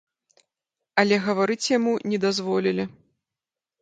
Але 1.03 1.15
гаварыць 1.27 1.61
яму 1.77 1.93
не 2.15 2.21
дазволілі. 2.27 2.83